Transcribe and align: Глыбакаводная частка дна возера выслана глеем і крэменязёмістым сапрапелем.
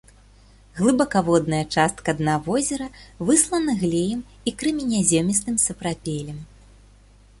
Глыбакаводная 0.77 1.59
частка 1.75 2.15
дна 2.21 2.37
возера 2.47 2.87
выслана 3.27 3.71
глеем 3.85 4.21
і 4.51 4.55
крэменязёмістым 4.63 5.55
сапрапелем. 5.69 6.39